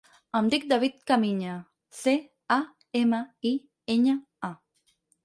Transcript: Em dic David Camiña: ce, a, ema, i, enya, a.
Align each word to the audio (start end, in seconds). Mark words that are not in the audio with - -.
Em 0.37 0.45
dic 0.51 0.63
David 0.69 0.93
Camiña: 1.11 1.57
ce, 1.97 2.13
a, 2.55 2.57
ema, 3.01 3.21
i, 3.51 3.53
enya, 3.97 4.17
a. 4.49 4.51